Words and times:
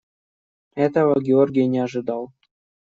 Этого 0.73 1.19
Георгий 1.21 1.67
не 1.67 1.77
ожидал. 1.77 2.33